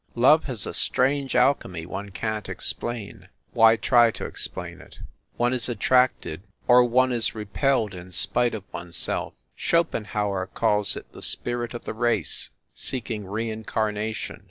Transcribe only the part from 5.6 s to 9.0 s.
attracted, or one is repelled in spite of one s